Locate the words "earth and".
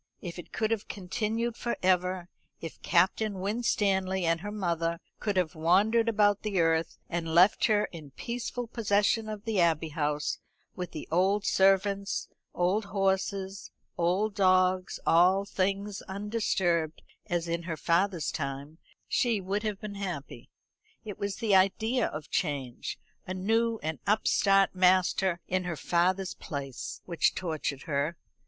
6.59-7.35